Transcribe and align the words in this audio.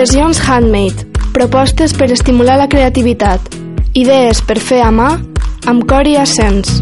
Impressions 0.00 0.40
Handmade. 0.48 1.04
Propostes 1.34 1.92
per 1.92 2.06
estimular 2.08 2.54
la 2.56 2.70
creativitat. 2.72 3.50
Idees 3.92 4.38
per 4.48 4.54
fer 4.56 4.78
a 4.80 4.88
mà 4.88 5.10
amb 5.68 5.82
cor 5.90 6.08
i 6.08 6.14
ascens. 6.16 6.78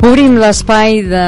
Obrim 0.00 0.38
l'espai 0.40 1.02
de 1.10 1.26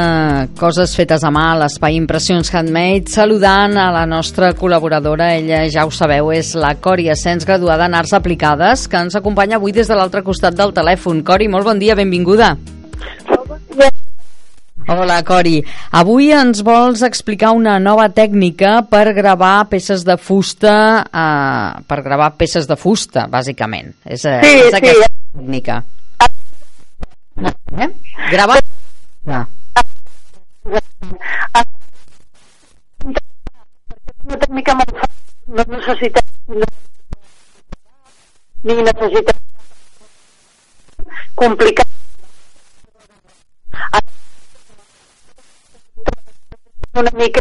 coses 0.56 0.96
fetes 0.96 1.26
a 1.28 1.32
mà, 1.36 1.50
l'espai 1.60 1.98
Impressions 2.00 2.48
Handmade, 2.56 3.12
saludant 3.12 3.76
a 3.76 3.90
la 3.92 4.06
nostra 4.08 4.54
col·laboradora, 4.56 5.34
ella 5.36 5.66
ja 5.68 5.84
ho 5.84 5.92
sabeu, 5.92 6.32
és 6.32 6.54
la 6.56 6.72
Cori 6.80 7.10
Ascens, 7.12 7.44
graduada 7.44 7.84
en 7.84 7.98
Arts 8.00 8.16
Aplicades, 8.16 8.88
que 8.88 8.96
ens 8.96 9.20
acompanya 9.20 9.60
avui 9.60 9.76
des 9.76 9.92
de 9.92 10.00
l'altre 10.00 10.24
costat 10.24 10.56
del 10.56 10.72
telèfon. 10.72 11.20
Cori, 11.20 11.52
molt 11.52 11.68
bon 11.68 11.84
dia, 11.84 12.00
benvinguda. 12.00 12.54
Hola, 14.86 15.22
Cori. 15.24 15.62
Avui 15.96 16.28
ens 16.36 16.60
vols 16.66 17.02
explicar 17.06 17.54
una 17.56 17.78
nova 17.80 18.10
tècnica 18.12 18.82
per 18.90 19.14
gravar 19.16 19.64
peces 19.70 20.04
de 20.04 20.16
fusta, 20.20 20.74
eh, 21.08 21.82
per 21.88 22.02
gravar 22.04 22.34
peces 22.36 22.68
de 22.68 22.76
fusta, 22.76 23.26
bàsicament. 23.32 23.94
És, 24.04 24.24
eh, 24.24 24.40
Sí, 24.44 24.52
és 24.66 24.70
sí. 24.70 24.76
aquesta 24.76 25.08
tècnica. 25.36 25.84
Eh? 27.78 27.88
Gravar... 28.30 28.60
Ah. 29.26 29.46
una 34.24 34.36
tècnica 34.40 34.74
molt 34.74 34.92
fàcil, 35.00 35.56
no 35.56 35.64
necessita 35.68 36.20
ni 38.64 38.74
necessita 38.82 39.32
complicat. 41.34 41.88
Una 46.94 47.10
mica, 47.18 47.40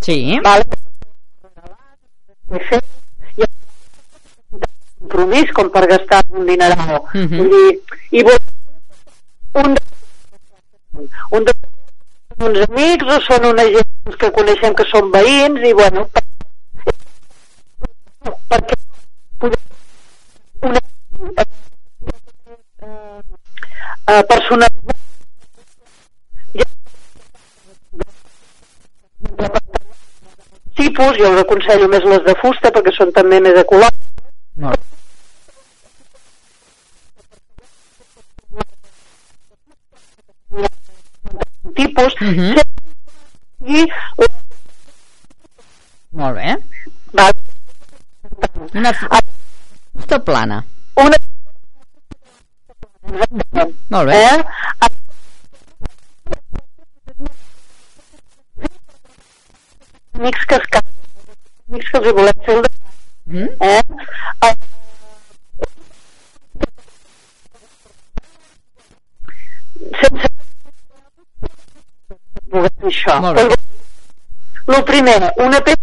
Sí. 0.00 0.38
vale? 0.42 0.64
I 3.36 3.44
compromís 5.00 5.52
com 5.56 5.70
per 5.70 5.86
gastar 5.86 6.22
un 6.28 6.46
dineral. 6.46 7.00
Mhm. 7.14 7.36
Vull 7.36 7.50
dir, 7.54 7.70
i 8.10 8.22
vol 8.22 8.38
un 9.62 9.74
de, 9.74 9.82
un 11.32 11.44
de 11.44 11.52
uns 12.46 12.60
amics 12.68 13.04
o 13.14 13.20
són 13.26 13.46
una 13.52 13.64
gent 13.76 14.16
que 14.20 14.30
coneixem 14.36 14.74
que 14.74 14.86
són 14.90 15.10
veïns 15.12 15.64
i 15.68 15.72
bueno 15.76 16.06
per, 16.14 16.22
perquè 18.52 18.76
una 19.40 20.80
uh, 24.10 24.22
tipus, 30.80 31.16
jo 31.20 31.30
us 31.34 31.40
aconsello 31.44 31.88
més 31.92 32.04
les 32.12 32.22
de 32.26 32.34
fusta 32.42 32.72
perquè 32.74 32.92
són 32.96 33.12
també 33.16 33.40
més 33.44 33.58
ecològiques 33.62 34.08
No. 34.60 34.72
tipus 41.74 42.14
Mhm. 42.20 42.56
i 43.66 43.86
Molt 46.12 46.34
bé. 46.36 46.56
va, 47.16 47.30
Una 48.74 48.92
fu- 48.92 49.06
fusta 49.94 50.18
plana. 50.18 50.64
una 50.96 51.16
Molt 53.90 54.08
bé. 54.08 54.16
eh? 54.16 54.44
Amics 60.20 60.44
que 60.46 60.54
es 60.60 60.66
amics 61.70 61.90
que 61.90 61.98
els 62.00 62.08
hi 62.10 62.12
volem 62.20 62.44
fer 62.46 62.56
el 62.56 62.62
de, 62.62 62.70
Mhm. 63.26 63.48
eh? 63.60 63.82
Eh, 64.48 64.54
sense 70.00 70.28
voler 72.52 72.70
fer 72.80 72.90
això 72.90 73.16
Molt 73.26 73.36
bé. 73.38 73.46
el 74.76 74.84
primer 74.92 75.16
una 75.46 75.60
peça 75.68 75.78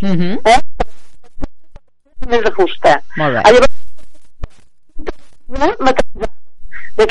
Mhm. 0.00 0.38
eh? 0.44 0.60
més 2.28 2.42
de 2.44 2.50
fusta 2.56 2.92
Molt 3.16 3.34
bé. 3.34 3.42
Llavors, 3.52 3.69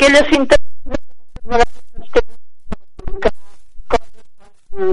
que 0.00 0.08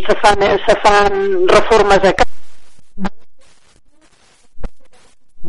se 0.05 0.15
fan, 0.21 0.39
se 0.65 0.75
fan 0.83 1.47
reformes 1.47 2.03
a 2.03 2.13
casa 2.13 2.35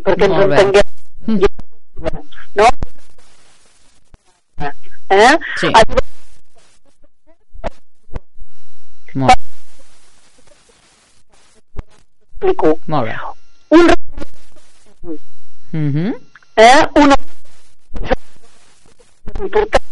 perquè 0.04 0.28
ens 0.28 0.38
entenguem 0.44 0.88
no? 2.54 2.68
eh? 5.10 5.36
Sí. 5.58 5.72
Molt, 9.18 9.34
explico. 12.30 12.78
molt 12.86 13.04
bé. 13.10 13.16
un 13.74 13.84
Mhm. 15.72 16.14
eh? 16.56 16.86
una 16.94 17.17
important 19.40 19.84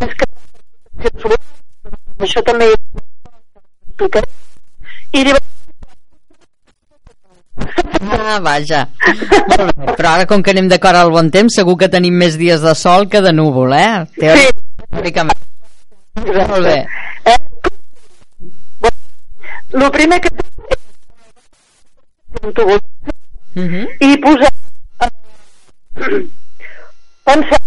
més 0.00 0.14
que 0.16 0.24
això 2.26 2.42
també 2.48 2.70
i 5.12 5.24
llavors 5.24 5.46
Ah, 8.00 8.38
vaja. 8.40 8.86
Molt 9.58 9.74
bé. 9.76 9.94
Però 9.98 10.08
ara, 10.14 10.24
com 10.26 10.40
que 10.42 10.52
anem 10.54 10.68
d'acord 10.70 10.96
al 10.96 11.10
bon 11.12 11.28
temps, 11.34 11.52
segur 11.58 11.74
que 11.80 11.88
tenim 11.92 12.14
més 12.16 12.38
dies 12.40 12.62
de 12.64 12.72
sol 12.78 13.06
que 13.12 13.20
de 13.20 13.32
núvol, 13.36 13.74
eh? 13.76 14.06
sí, 14.14 14.46
Teòricament. 14.88 15.42
Molt 16.16 16.64
bé. 16.64 16.78
eh? 17.28 17.36
el 19.74 19.90
primer 19.92 20.20
que 20.20 20.30
tubul 22.54 22.80
Mhm. 23.54 23.86
i 24.00 24.16
posar 24.22 24.50
pensar 27.24 27.58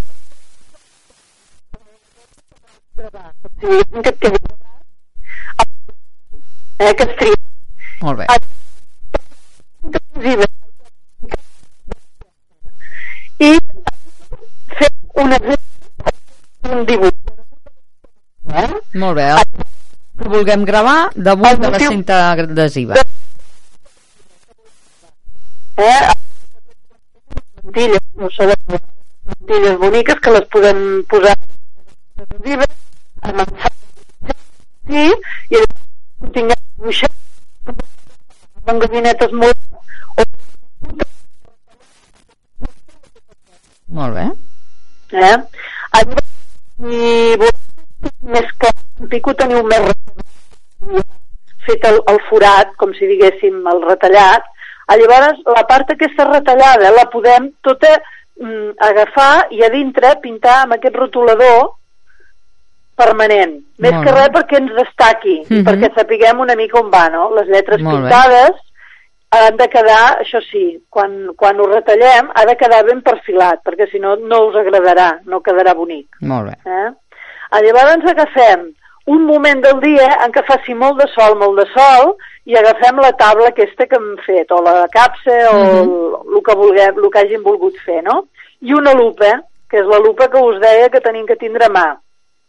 sí, 3.60 3.76
que 4.02 4.08
et 4.10 4.18
quedi 4.20 4.38
eh, 6.78 6.94
que 6.98 7.04
es 7.04 7.12
tria 7.20 7.38
Molt 8.02 8.18
bé. 8.18 8.26
i 13.44 13.50
fer 14.78 14.90
un 15.22 15.32
exemple 15.38 16.74
un 16.74 16.84
dibuix 16.88 17.14
eh? 18.54 18.68
Molt 19.02 19.16
bé. 19.18 19.28
El 19.34 19.44
que 20.22 20.28
vulguem 20.34 20.64
gravar 20.68 20.98
damunt 21.16 21.60
de 21.62 21.70
la 21.74 21.78
cinta 21.82 22.18
adhesiva. 22.32 22.94
eh? 22.98 23.04
plantilles, 27.74 28.03
no 28.24 28.30
sabem, 28.32 28.78
plantilles 29.28 29.76
boniques 29.80 30.20
que 30.24 30.32
les 30.32 30.44
podem 30.52 30.78
posar 31.12 31.34
vives, 32.44 32.70
avançar, 33.30 33.72
sí, 34.88 35.02
i 35.52 35.60
tinguem 36.36 36.62
dibuixat 36.78 37.12
amb 38.64 38.80
gabinetes 38.86 39.34
molt 39.42 39.60
Molt 43.94 44.16
bé. 44.16 44.24
eh? 45.12 45.36
Llavors, 45.92 46.30
i 46.80 47.36
més 48.32 48.48
que 48.58 48.70
pico 49.12 49.34
teniu 49.38 49.60
més 49.68 49.92
fet 51.68 51.84
el, 51.90 52.00
el 52.10 52.18
forat, 52.30 52.72
com 52.80 52.96
si 52.96 53.06
diguéssim 53.12 53.60
el 53.74 53.84
retallat, 53.84 54.48
Ah, 54.84 54.98
llavors 55.00 55.38
la 55.48 55.62
part 55.64 55.88
aquesta 55.94 56.26
retallada 56.28 56.90
la 56.92 57.06
podem 57.08 57.46
tota 57.64 57.88
mm, 58.40 58.70
agafar 58.78 59.46
i 59.50 59.62
a 59.64 59.68
dintre 59.70 60.16
pintar 60.22 60.62
amb 60.64 60.74
aquest 60.74 60.96
rotulador 60.96 61.72
permanent. 62.96 63.56
Més 63.78 63.92
Molt 63.92 64.04
que 64.06 64.12
bé. 64.12 64.18
res 64.20 64.30
perquè 64.36 64.58
ens 64.60 64.74
destaqui, 64.76 65.36
mm 65.48 65.54
Mhm. 65.56 65.64
perquè 65.66 65.94
sapiguem 65.94 66.40
una 66.40 66.54
mica 66.54 66.78
on 66.80 66.90
va, 66.90 67.08
no? 67.10 67.30
Les 67.34 67.48
lletres 67.48 67.80
Molt 67.80 67.96
bé. 67.96 68.02
pintades 68.02 68.60
han 69.30 69.56
de 69.56 69.68
quedar, 69.68 70.20
això 70.20 70.40
sí, 70.50 70.80
quan, 70.88 71.34
quan 71.36 71.58
ho 71.58 71.66
retallem 71.66 72.30
ha 72.34 72.44
de 72.46 72.56
quedar 72.56 72.84
ben 72.84 73.02
perfilat, 73.02 73.60
perquè 73.64 73.90
si 73.90 73.98
no, 73.98 74.14
no 74.16 74.44
us 74.46 74.54
agradarà, 74.54 75.20
no 75.24 75.40
quedarà 75.42 75.74
bonic. 75.74 76.06
Molt 76.20 76.46
bé. 76.46 76.70
Eh? 76.70 76.90
Ah, 77.50 77.60
Llavors 77.60 78.04
agafem 78.10 78.72
un 79.06 79.24
moment 79.26 79.60
del 79.60 79.80
dia 79.80 80.06
en 80.24 80.32
què 80.32 80.42
faci 80.48 80.74
molt 80.74 81.00
de 81.00 81.06
sol, 81.12 81.36
molt 81.40 81.58
de 81.60 81.66
sol, 81.72 82.14
i 82.48 82.56
agafem 82.56 83.00
la 83.00 83.12
taula 83.20 83.50
aquesta 83.50 83.86
que 83.88 83.98
hem 84.00 84.14
fet, 84.24 84.52
o 84.52 84.60
la 84.64 84.86
capsa, 84.92 85.36
o 85.50 85.56
uh 85.56 85.64
-huh. 85.64 86.36
el, 86.36 86.42
que 86.46 86.56
vulguem, 86.56 86.98
el 86.98 87.10
que 87.10 87.20
hagin 87.20 87.42
volgut 87.42 87.76
fer, 87.84 88.02
no? 88.02 88.24
I 88.60 88.72
una 88.72 88.94
lupa, 88.94 89.42
que 89.68 89.78
és 89.78 89.86
la 89.86 89.98
lupa 89.98 90.28
que 90.28 90.40
us 90.40 90.60
deia 90.60 90.88
que 90.88 91.00
tenim 91.00 91.26
que 91.26 91.36
tindre 91.36 91.66
a 91.66 91.68
mà. 91.68 91.98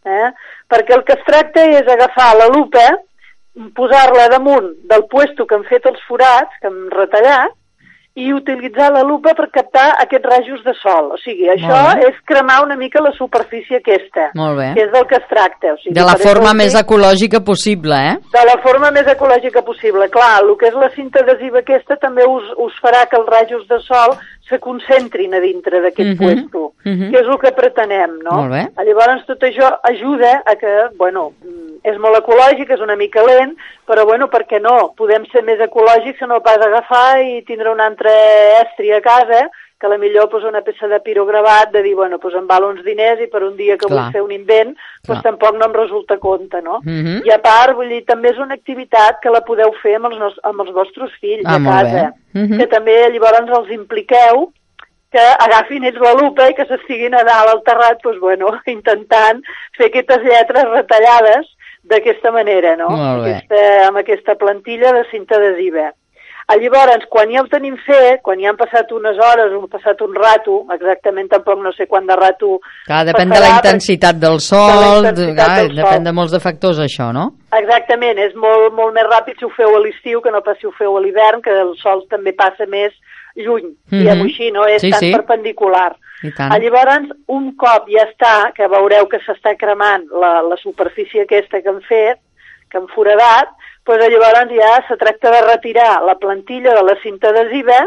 Eh? 0.04 0.30
Perquè 0.70 0.94
el 0.94 1.04
que 1.04 1.12
es 1.12 1.24
tracta 1.26 1.64
és 1.64 1.86
agafar 1.86 2.36
la 2.36 2.46
lupa, 2.46 2.86
posar-la 3.74 4.28
damunt 4.28 4.68
del 4.84 5.04
puesto 5.06 5.46
que 5.46 5.54
hem 5.56 5.64
fet 5.64 5.86
els 5.86 6.00
forats, 6.08 6.52
que 6.60 6.68
hem 6.68 6.88
retallat, 6.90 7.52
i 8.16 8.32
utilitzar 8.32 8.90
la 8.94 9.02
lupa 9.04 9.34
per 9.36 9.50
captar 9.52 9.90
aquests 10.00 10.24
rajos 10.30 10.62
de 10.64 10.72
sol. 10.80 11.10
O 11.12 11.18
sigui, 11.20 11.50
això 11.52 11.80
és 12.08 12.16
cremar 12.24 12.62
una 12.64 12.74
mica 12.80 13.02
la 13.04 13.12
superfície 13.12 13.76
aquesta, 13.82 14.30
Molt 14.34 14.56
bé. 14.56 14.70
que 14.74 14.86
és 14.86 14.92
del 14.92 15.04
que 15.06 15.16
es 15.20 15.26
tracta. 15.28 15.74
O 15.74 15.76
sigui, 15.82 15.92
De 15.94 16.00
la 16.06 16.16
forma 16.16 16.54
més 16.54 16.72
dic- 16.72 16.80
ecològica 16.86 17.40
possible, 17.44 17.94
eh? 18.12 18.16
de 18.32 18.44
la 18.48 18.56
forma 18.62 18.90
més 18.90 19.06
ecològica 19.06 19.62
possible. 19.62 20.08
Clar, 20.08 20.40
el 20.42 20.56
que 20.56 20.68
és 20.68 20.74
la 20.74 20.88
cinta 20.96 21.20
adhesiva 21.20 21.60
aquesta 21.60 21.96
també 22.00 22.24
us, 22.24 22.48
us 22.56 22.72
farà 22.82 23.04
que 23.10 23.16
els 23.20 23.28
rajos 23.28 23.68
de 23.68 23.78
sol 23.84 24.16
se 24.48 24.58
concentrin 24.60 25.34
a 25.34 25.40
dintre 25.40 25.80
d'aquest 25.82 26.14
Mhm, 26.14 26.16
puesto, 26.16 26.72
mhm. 26.84 27.10
que 27.10 27.18
és 27.20 27.26
el 27.26 27.38
que 27.38 27.52
pretenem, 27.52 28.18
no? 28.22 28.30
Molt 28.32 28.52
bé. 28.52 28.64
Llavors 28.86 29.26
tot 29.26 29.42
això 29.42 29.76
ajuda 29.82 30.42
a 30.46 30.54
que, 30.56 30.72
bueno, 30.96 31.32
és 31.86 31.98
molt 32.02 32.18
ecològic, 32.18 32.72
és 32.74 32.82
una 32.82 32.96
mica 32.98 33.22
lent, 33.26 33.54
però 33.86 34.06
bueno, 34.08 34.26
per 34.32 34.42
què 34.50 34.58
no? 34.62 34.92
Podem 34.98 35.26
ser 35.30 35.44
més 35.46 35.60
ecològics 35.62 36.18
que 36.18 36.26
no 36.26 36.42
pas 36.42 36.58
agafar 36.58 37.20
i 37.22 37.44
tindre 37.46 37.70
un 37.70 37.80
altre 37.80 38.10
estri 38.64 38.90
a 38.92 39.00
casa, 39.04 39.46
que 39.78 39.86
a 39.86 39.90
la 39.92 39.98
millor 40.00 40.30
pues, 40.32 40.42
una 40.48 40.62
peça 40.64 40.88
de 40.88 40.98
pirogravat 41.04 41.70
de 41.70 41.82
dir, 41.84 41.94
bueno, 41.94 42.18
pues 42.18 42.34
em 42.34 42.46
val 42.48 42.64
uns 42.64 42.82
diners 42.84 43.20
i 43.20 43.26
per 43.28 43.42
un 43.44 43.56
dia 43.58 43.76
que 43.76 43.86
Clar. 43.86 44.06
vull 44.06 44.12
fer 44.14 44.22
un 44.24 44.32
invent, 44.32 44.72
pues 45.04 45.20
Clar. 45.20 45.22
tampoc 45.26 45.58
no 45.60 45.66
em 45.68 45.74
resulta 45.76 46.16
compte, 46.18 46.62
no? 46.62 46.80
Mhm. 46.82 47.26
I 47.28 47.34
a 47.34 47.38
part, 47.44 47.76
vull 47.76 47.92
dir, 47.92 48.02
també 48.08 48.30
és 48.32 48.38
una 48.38 48.56
activitat 48.56 49.20
que 49.20 49.30
la 49.30 49.44
podeu 49.44 49.74
fer 49.82 49.96
amb 49.96 50.08
els, 50.10 50.18
nos, 50.18 50.38
amb 50.44 50.64
els 50.64 50.72
vostres 50.72 51.12
fills 51.20 51.44
Ah, 51.44 51.56
a 51.56 51.64
casa, 51.64 52.12
bé. 52.32 52.40
Mhm. 52.40 52.58
que 52.58 52.66
també 52.66 52.96
llavors 53.12 53.58
els 53.58 53.70
impliqueu 53.70 54.48
que 55.12 55.20
agafin 55.20 55.84
ells 55.84 56.00
la 56.00 56.14
lupa 56.14 56.48
i 56.50 56.54
que 56.54 56.66
s'estiguin 56.66 57.14
a 57.14 57.22
dalt 57.22 57.52
al 57.52 57.62
terrat, 57.62 58.00
doncs, 58.02 58.18
bueno, 58.18 58.48
intentant 58.66 59.42
fer 59.76 59.86
aquestes 59.86 60.24
lletres 60.24 60.64
retallades 60.72 61.52
d'aquesta 61.86 62.32
manera, 62.34 62.76
no? 62.76 62.88
Aquesta, 63.22 63.62
amb 63.88 63.96
aquesta 64.02 64.34
plantilla 64.34 64.92
de 64.92 65.04
cinta 65.10 65.36
adhesiva. 65.36 65.92
Llavors, 66.46 67.08
quan 67.10 67.26
ja 67.34 67.40
ho 67.42 67.48
tenim 67.50 67.74
fet, 67.82 68.20
quan 68.22 68.38
ja 68.38 68.52
han 68.52 68.56
passat 68.56 68.92
unes 68.94 69.16
hores 69.18 69.50
han 69.50 69.64
passat 69.66 69.98
un 70.04 70.12
rato, 70.14 70.60
exactament 70.70 71.26
tampoc 71.32 71.58
no 71.58 71.72
sé 71.74 71.88
quant 71.90 72.06
de 72.06 72.14
rato 72.14 72.60
Clar, 72.86 73.00
depèn 73.08 73.32
de 73.32 73.34
la 73.34 73.48
passarà, 73.48 73.56
intensitat 73.64 74.20
del 74.22 74.38
sol, 74.38 75.02
de 75.02 75.08
intensitat 75.10 75.34
clar, 75.42 75.56
del 75.58 75.72
sol. 75.72 75.80
depèn 75.80 76.04
de 76.06 76.12
molts 76.14 76.36
de 76.36 76.40
factors, 76.44 76.78
això, 76.78 77.08
no? 77.12 77.32
Exactament, 77.50 78.18
és 78.22 78.38
molt, 78.38 78.70
molt 78.78 78.94
més 78.94 79.08
ràpid 79.10 79.40
si 79.42 79.44
ho 79.44 79.50
feu 79.56 79.74
a 79.74 79.80
l'estiu 79.82 80.22
que 80.22 80.30
no 80.30 80.40
pas 80.46 80.56
si 80.60 80.68
ho 80.70 80.74
feu 80.78 80.94
a 80.96 81.00
l'hivern, 81.02 81.42
que 81.42 81.50
el 81.50 81.74
sol 81.82 82.06
també 82.08 82.30
passa 82.32 82.66
més 82.70 82.94
lluny, 83.34 83.66
Mhm. 83.90 83.98
diguem-ho 83.98 84.24
així, 84.30 84.52
no 84.52 84.66
és 84.70 84.80
Sí, 84.82 84.90
tan 84.90 85.00
sí. 85.00 85.10
perpendicular. 85.12 85.96
Ah, 86.24 86.58
Llavors, 86.58 87.10
un 87.28 87.50
cop 87.60 87.88
ja 87.92 88.06
està, 88.08 88.52
que 88.56 88.68
veureu 88.72 89.08
que 89.10 89.20
s'està 89.24 89.54
cremant 89.60 90.06
la, 90.16 90.40
la 90.42 90.56
superfície 90.56 91.26
aquesta 91.26 91.60
que 91.60 91.68
hem 91.68 91.82
fet, 91.84 92.20
que 92.72 92.80
hem 92.80 92.88
foradat, 92.94 93.52
doncs 93.86 94.08
llavors 94.10 94.52
ja 94.56 94.72
se 94.88 94.96
tracta 94.98 95.30
de 95.30 95.42
retirar 95.46 96.02
la 96.02 96.16
plantilla 96.18 96.74
de 96.74 96.82
la 96.82 96.96
cinta 97.02 97.30
adhesiva, 97.30 97.78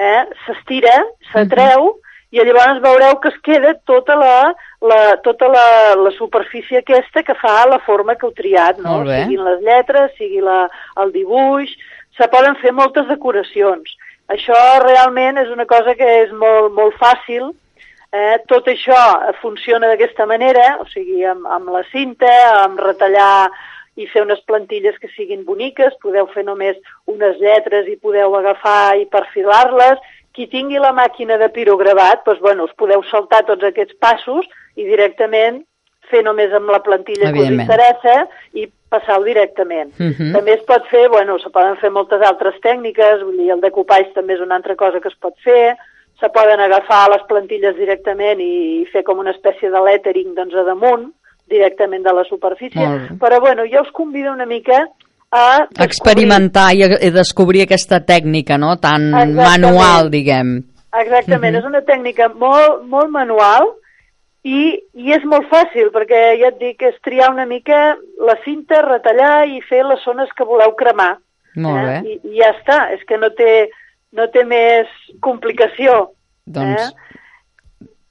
eh, 0.00 0.22
s'estira, 0.46 0.96
s'atreu, 1.32 1.92
i 2.30 2.38
llavors 2.46 2.80
veureu 2.82 3.16
que 3.20 3.28
es 3.28 3.38
queda 3.42 3.74
tota 3.86 4.14
la, 4.16 4.34
la, 4.80 5.16
tota 5.22 5.48
la, 5.50 5.94
la 5.98 6.10
superfície 6.16 6.78
aquesta 6.78 7.24
que 7.26 7.34
fa 7.34 7.64
la 7.68 7.80
forma 7.86 8.14
que 8.14 8.26
heu 8.26 8.34
triat, 8.34 8.78
no? 8.78 9.00
Siguin 9.24 9.42
les 9.44 9.64
lletres, 9.66 10.12
sigui 10.18 10.40
la, 10.44 10.60
el 11.02 11.10
dibuix, 11.12 11.72
se 12.16 12.28
poden 12.30 12.56
fer 12.62 12.72
moltes 12.72 13.08
decoracions. 13.10 13.96
Això 14.30 14.58
realment 14.84 15.40
és 15.42 15.50
una 15.50 15.66
cosa 15.66 15.96
que 15.98 16.06
és 16.22 16.30
molt, 16.32 16.70
molt 16.76 16.94
fàcil, 17.00 17.50
Eh, 18.10 18.38
tot 18.50 18.66
això 18.66 18.98
funciona 19.38 19.86
d'aquesta 19.86 20.24
manera, 20.26 20.80
o 20.82 20.86
sigui, 20.90 21.20
amb, 21.30 21.44
amb 21.46 21.68
la 21.70 21.84
cinta, 21.92 22.30
amb 22.64 22.80
retallar 22.82 23.46
i 23.94 24.08
fer 24.10 24.24
unes 24.24 24.40
plantilles 24.50 24.96
que 24.98 25.10
siguin 25.14 25.44
boniques, 25.46 25.94
podeu 26.02 26.26
fer 26.34 26.42
només 26.42 26.78
unes 27.06 27.38
lletres 27.38 27.86
i 27.86 27.94
podeu 28.02 28.34
agafar 28.34 28.98
i 28.98 29.06
perfilar-les. 29.06 30.02
Qui 30.34 30.48
tingui 30.50 30.82
la 30.82 30.90
màquina 30.94 31.38
de 31.38 31.50
pirogravat, 31.54 32.24
doncs, 32.26 32.42
bueno, 32.42 32.66
us 32.66 32.74
podeu 32.78 33.02
saltar 33.10 33.44
tots 33.46 33.66
aquests 33.66 33.94
passos 34.02 34.46
i 34.74 34.86
directament 34.86 35.62
fer 36.10 36.22
només 36.26 36.52
amb 36.52 36.70
la 36.70 36.82
plantilla 36.82 37.32
que 37.32 37.40
us 37.40 37.50
interessa 37.50 38.28
i 38.54 38.66
passar-ho 38.90 39.22
directament. 39.24 39.92
Mhm. 39.98 40.32
També 40.34 40.52
es 40.54 40.64
pot 40.66 40.84
fer, 40.90 41.08
bueno, 41.08 41.38
se 41.38 41.50
poden 41.50 41.76
fer 41.78 41.90
moltes 41.90 42.20
altres 42.26 42.54
tècniques, 42.60 43.22
vull 43.24 43.36
dir, 43.38 43.50
el 43.52 43.60
decopatge 43.60 44.12
també 44.14 44.34
és 44.34 44.40
una 44.40 44.56
altra 44.56 44.74
cosa 44.76 45.00
que 45.00 45.08
es 45.08 45.14
pot 45.20 45.34
fer, 45.44 45.76
se 46.20 46.28
poden 46.28 46.60
agafar 46.60 47.08
les 47.10 47.22
plantilles 47.28 47.76
directament 47.76 48.40
i 48.40 48.84
fer 48.92 49.02
com 49.04 49.18
una 49.22 49.30
espècie 49.30 49.70
de 49.70 49.80
lettering 49.80 50.34
doncs, 50.34 50.54
a 50.54 50.64
damunt, 50.64 51.12
directament 51.48 52.02
de 52.04 52.12
la 52.12 52.24
superfície, 52.24 52.82
però 53.18 53.40
bueno, 53.40 53.62
jo 53.66 53.80
us 53.82 53.90
convido 53.92 54.32
una 54.32 54.46
mica 54.46 54.84
a... 55.32 55.66
descobrir- 55.70 55.86
Experimentar 55.86 56.74
i, 56.74 56.82
i 57.06 57.10
descobrir 57.10 57.62
aquesta 57.62 58.00
tècnica, 58.04 58.58
no?, 58.58 58.76
tan 58.78 59.08
Exactament. 59.14 59.62
manual, 59.62 60.10
diguem. 60.10 60.56
Exactament, 60.92 61.54
Mhm. 61.54 61.60
és 61.60 61.64
una 61.64 61.82
tècnica 61.82 62.28
molt, 62.34 62.82
molt 62.84 63.08
manual 63.10 63.70
i, 64.44 64.60
i 64.94 65.12
és 65.12 65.24
molt 65.28 65.48
fàcil, 65.50 65.90
perquè 65.92 66.20
ja 66.40 66.48
et 66.48 66.58
dic, 66.60 66.82
és 66.82 66.96
triar 67.04 67.30
una 67.34 67.44
mica 67.46 67.96
la 68.24 68.36
cinta, 68.44 68.80
retallar 68.86 69.46
i 69.48 69.60
fer 69.68 69.82
les 69.84 70.00
zones 70.04 70.32
que 70.36 70.46
voleu 70.48 70.72
cremar. 70.78 71.16
Molt 71.60 71.84
bé. 71.84 71.96
I, 72.06 72.18
I 72.30 72.40
ja 72.40 72.52
està, 72.56 72.78
és 72.94 73.02
que 73.08 73.18
no 73.20 73.28
té, 73.36 73.68
no 74.16 74.26
té 74.32 74.44
més 74.48 74.88
complicació. 75.20 76.10
Doncs, 76.46 76.88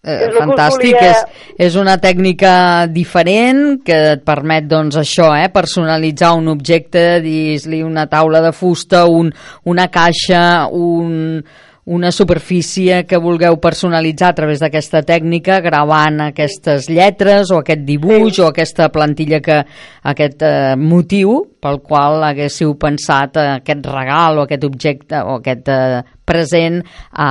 Eh? 0.04 0.16
eh, 0.16 0.30
fantàstic, 0.38 0.94
volia- 0.96 1.10
és, 1.10 1.56
és 1.68 1.76
una 1.76 1.98
tècnica 2.00 2.88
diferent 2.88 3.82
que 3.84 3.98
et 4.14 4.22
permet 4.24 4.68
doncs 4.70 4.96
això, 5.02 5.32
eh, 5.36 5.50
personalitzar 5.52 6.34
un 6.38 6.48
objecte, 6.48 7.20
dir-li 7.22 7.82
una 7.84 8.06
taula 8.08 8.40
de 8.42 8.52
fusta, 8.56 9.06
un, 9.08 9.32
una 9.66 9.90
caixa, 9.92 10.68
un, 10.72 11.44
una 11.90 12.12
superfície 12.14 13.04
que 13.10 13.18
vulgueu 13.18 13.58
personalitzar 13.58 14.30
a 14.30 14.38
través 14.38 14.62
d'aquesta 14.62 15.02
tècnica, 15.02 15.58
gravant 15.66 16.22
aquestes 16.28 16.86
lletres 16.90 17.50
o 17.50 17.64
aquest 17.64 17.82
dibuix 17.88 18.36
Sí. 18.36 18.42
o 18.44 18.50
aquesta 18.52 18.90
plantilla 18.94 19.40
que 19.42 19.58
aquest 20.04 20.44
eh, 20.46 20.76
motiu 20.78 21.40
pel 21.60 21.82
qual 21.82 22.22
haguéssiu 22.24 22.76
pensat 22.78 23.42
aquest 23.42 23.90
regal 23.90 24.38
o 24.38 24.46
aquest 24.46 24.64
objecte 24.70 25.18
o 25.26 25.40
aquest 25.40 25.68
eh, 25.74 26.04
present 26.30 26.84
a, 27.12 27.30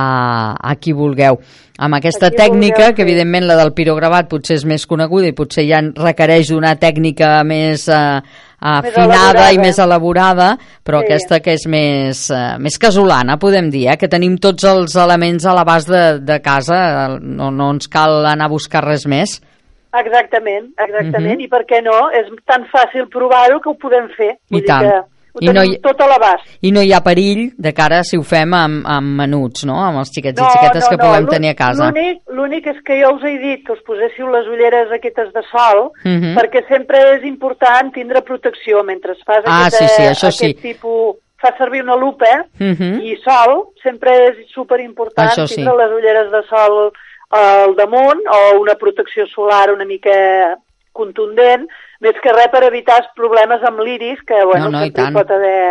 a 0.59 0.75
qui 0.75 0.91
vulgueu. 0.93 1.39
Amb 1.79 1.95
aquesta 1.95 2.27
tècnica, 2.35 2.89
vulgueu, 2.89 2.95
que 2.97 3.05
evidentment 3.07 3.47
la 3.47 3.55
del 3.55 3.71
pirogravat 3.73 4.27
potser 4.27 4.57
és 4.59 4.65
més 4.67 4.83
coneguda 4.85 5.29
i 5.31 5.35
potser 5.37 5.63
ja 5.69 5.79
requereix 5.95 6.51
una 6.51 6.73
tècnica 6.75 7.37
més 7.47 7.85
eh, 7.87 8.19
afinada 8.59 9.05
elaborada. 9.05 9.51
i 9.55 9.59
més 9.63 9.79
elaborada, 9.79 10.49
però 10.83 10.99
Sí. 10.99 11.05
aquesta 11.07 11.39
que 11.39 11.53
és 11.55 11.63
més, 11.71 12.25
eh, 12.35 12.57
més 12.59 12.75
casolana, 12.77 13.37
podem 13.39 13.69
dir, 13.71 13.85
eh? 13.93 13.95
que 13.97 14.09
tenim 14.11 14.35
tots 14.37 14.65
els 14.67 14.95
elements 14.99 15.45
a 15.47 15.53
l'abast 15.55 15.87
de, 15.87 16.19
de 16.19 16.41
casa, 16.43 17.17
no, 17.21 17.47
no 17.51 17.71
ens 17.77 17.87
cal 17.87 18.25
anar 18.25 18.49
a 18.49 18.51
buscar 18.51 18.83
res 18.83 19.07
més. 19.07 19.39
Exactament, 19.95 20.67
exactament, 20.77 21.39
Mhm. 21.39 21.45
i 21.45 21.47
per 21.47 21.63
què 21.65 21.79
no? 21.81 22.11
És 22.13 22.27
tan 22.45 22.67
fàcil 22.69 23.07
provar-ho 23.09 23.59
que 23.59 23.69
ho 23.71 23.73
podem 23.79 24.09
fer. 24.17 24.35
I 24.51 24.61
tant. 24.61 24.83
Dir 24.83 24.91
que 24.91 24.99
ho 25.33 25.39
I 25.41 25.45
tenim 25.47 25.55
no 25.55 25.63
hi- 25.63 25.79
tot 25.81 26.01
a 26.01 26.07
l'abast. 26.07 26.45
I 26.61 26.71
no 26.71 26.81
hi 26.81 26.91
ha 26.93 27.01
perill 27.01 27.51
de 27.57 27.73
cara 27.73 28.03
si 28.03 28.17
ho 28.17 28.23
fem 28.23 28.53
amb, 28.53 28.85
amb 28.85 29.07
menuts, 29.21 29.65
no? 29.65 29.75
amb 29.83 29.99
els 29.99 30.09
xiquets 30.13 30.39
i 30.41 30.43
xiquetes 30.43 30.87
que 30.89 30.97
puguem 30.97 31.23
l'ú- 31.25 31.29
tenir 31.29 31.49
a 31.49 31.55
casa. 31.55 31.91
L'únic 31.91 32.21
l'únic 32.29 32.67
és 32.67 32.81
que 32.85 33.01
jo 33.01 33.13
us 33.15 33.23
he 33.23 33.37
dit 33.37 33.65
que 33.65 33.73
us 33.73 33.81
poséssiu 33.85 34.27
les 34.31 34.47
ulleres 34.47 34.91
aquestes 34.91 35.31
de 35.33 35.41
sol, 35.51 35.91
Mhm. 36.05 36.35
perquè 36.37 36.67
sempre 36.67 36.97
és 37.17 37.23
important 37.25 37.93
tindre 37.93 38.21
protecció 38.21 38.83
mentre 38.83 39.11
es 39.13 39.23
fas 39.25 39.43
Ah, 39.45 39.65
aquest, 39.67 39.77
sí, 39.77 39.87
sí, 39.87 40.01
eh, 40.03 40.09
això 40.11 40.31
sí. 40.31 40.45
aquest 40.45 40.61
tipus... 40.61 41.15
Fa 41.39 41.55
servir 41.57 41.81
una 41.83 41.95
lupa 41.95 42.25
Mhm. 42.59 42.99
i 43.01 43.15
sol, 43.23 43.69
sempre 43.81 44.11
és 44.27 44.35
superimportant 44.53 45.29
Això 45.29 45.47
sí. 45.47 45.55
tindre 45.55 45.73
les 45.77 45.91
ulleres 45.95 46.29
de 46.33 46.41
sol 46.49 46.91
al 47.29 47.75
damunt 47.77 48.19
o 48.27 48.59
una 48.59 48.75
protecció 48.75 49.25
solar 49.27 49.71
una 49.71 49.85
mica 49.85 50.57
contundent, 50.99 51.67
més 52.05 52.19
que 52.23 52.35
res 52.35 52.51
per 52.53 52.65
evitar 52.67 52.99
els 53.01 53.11
problemes 53.19 53.63
amb 53.67 53.81
l'iris, 53.85 54.21
que 54.27 54.43
bueno, 54.43 54.67
No, 54.67 54.77
no, 54.77 54.83
sempre 54.85 55.07
hi 55.07 55.15
pot 55.17 55.37
haver 55.39 55.61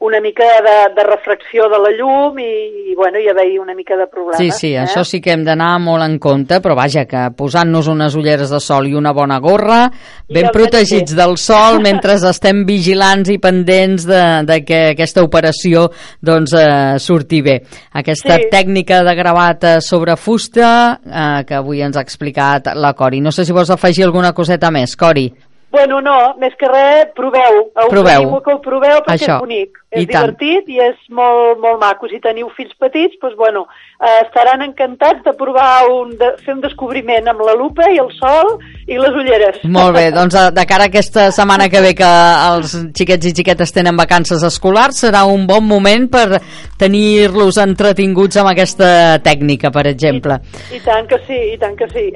una 0.00 0.20
mica 0.20 0.44
de, 0.44 0.94
de 0.94 1.04
refracció 1.06 1.68
de 1.70 1.78
la 1.78 1.90
llum 1.96 2.38
i, 2.38 2.90
i 2.90 2.94
bueno, 2.96 3.18
hi 3.18 3.28
haver 3.30 3.46
una 3.60 3.74
mica 3.74 3.96
de 3.96 4.06
problemes. 4.06 4.38
Sí, 4.38 4.50
sí, 4.50 4.72
eh? 4.74 4.82
això 4.84 5.04
sí 5.06 5.20
que 5.20 5.32
hem 5.32 5.44
d'anar 5.46 5.78
molt 5.80 6.04
en 6.04 6.18
compte, 6.18 6.60
però 6.60 6.74
vaja, 6.76 7.04
que 7.06 7.28
posant-nos 7.36 7.88
unes 7.88 8.14
ulleres 8.18 8.50
de 8.50 8.60
sol 8.60 8.88
i 8.88 8.94
una 8.94 9.12
bona 9.12 9.38
gorra, 9.40 9.90
ben 10.28 10.50
protegits 10.52 11.14
del 11.16 11.36
sol, 11.38 11.80
mentre 11.84 12.14
estem 12.18 12.64
vigilants 12.66 13.30
i 13.30 13.38
pendents 13.38 14.06
de, 14.08 14.22
de 14.48 14.60
que 14.64 14.80
aquesta 14.94 15.22
operació 15.24 15.88
doncs, 16.20 16.52
eh, 16.58 16.98
surti 16.98 17.42
bé. 17.42 17.60
Aquesta 17.92 18.36
Sí. 18.38 18.48
tècnica 18.50 19.02
de 19.04 19.14
gravat 19.14 19.64
eh, 19.64 19.80
sobre 19.80 20.16
fusta 20.16 21.00
eh, 21.04 21.44
que 21.46 21.54
avui 21.54 21.82
ens 21.84 21.96
ha 21.96 22.02
explicat 22.02 22.72
la 22.74 22.94
Cori. 22.94 23.20
No 23.20 23.30
sé 23.32 23.44
si 23.44 23.52
vols 23.52 23.70
afegir 23.70 24.04
alguna 24.04 24.32
coseta 24.32 24.70
més, 24.74 24.96
Cori. 24.96 25.28
Bueno, 25.74 26.00
no, 26.00 26.18
més 26.38 26.54
que 26.58 26.68
res, 26.70 27.08
proveu. 27.18 27.64
Proveu. 27.90 28.28
que 28.44 28.52
ho 28.54 28.60
proveu 28.62 29.00
perquè 29.02 29.18
Això. 29.18 29.38
és 29.38 29.42
bonic. 29.42 29.80
És 29.94 30.02
I 30.02 30.06
tant. 30.10 30.32
divertit 30.34 30.70
i 30.74 30.80
és 30.82 30.96
molt, 31.14 31.60
molt 31.62 31.78
maco. 31.78 32.08
Si 32.10 32.18
teniu 32.22 32.48
fills 32.56 32.74
petits, 32.82 33.14
doncs, 33.22 33.36
bueno, 33.38 33.64
eh, 34.00 34.24
estaran 34.24 34.62
encantats 34.66 35.22
de 35.26 35.32
provar 35.38 35.86
un, 35.90 36.16
de 36.18 36.32
fer 36.42 36.56
un 36.56 36.62
descobriment 36.64 37.30
amb 37.30 37.44
la 37.46 37.54
lupa 37.58 37.86
i 37.90 38.00
el 38.02 38.10
sol 38.16 38.56
i 38.90 38.98
les 38.98 39.14
ulleres. 39.14 39.60
Molt 39.70 39.94
bé, 39.94 40.08
doncs 40.18 40.34
de, 40.34 40.44
de 40.54 40.64
cara 40.66 40.88
a 40.88 40.90
aquesta 40.90 41.28
setmana 41.34 41.68
que 41.70 41.82
ve 41.84 41.94
que 41.98 42.10
els 42.50 42.74
xiquets 42.94 43.30
i 43.30 43.34
xiquetes 43.38 43.74
tenen 43.74 43.98
vacances 43.98 44.42
escolars, 44.46 44.98
serà 45.06 45.24
un 45.30 45.46
bon 45.46 45.62
moment 45.66 46.08
per 46.10 46.40
tenir-los 46.78 47.58
entretinguts 47.62 48.42
amb 48.42 48.50
aquesta 48.50 49.20
tècnica, 49.22 49.70
per 49.74 49.86
exemple. 49.90 50.40
I, 50.72 50.80
I 50.80 50.82
tant 50.86 51.06
que 51.10 51.20
sí, 51.28 51.38
i 51.54 51.58
tant 51.62 51.78
que 51.78 51.90
sí. 51.94 52.08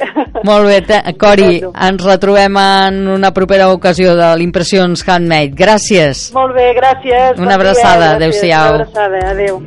Molt 0.48 0.66
bé, 0.66 1.02
Cori, 1.18 1.62
ens 1.62 2.04
retrobem 2.04 2.58
en 2.58 3.00
una 3.18 3.30
propera 3.48 3.72
ocasió 3.72 4.12
de 4.12 4.28
l'Impressions 4.36 5.02
Handmade. 5.08 5.56
Gràcies. 5.56 6.28
Molt 6.36 6.52
bé, 6.52 6.68
gràcies. 6.76 7.40
Una 7.40 7.48
Bon 7.48 7.56
abraçada, 7.56 8.14
adéu-siau. 8.20 8.74
Una 8.74 8.84
abraçada, 8.84 9.26
adéu. 9.32 9.62